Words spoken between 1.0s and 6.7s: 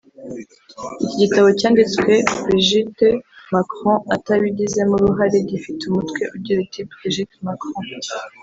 Iki gitabo cyanditswe Brigitte Macron atabigizemo uruhare gifite umutwe ugira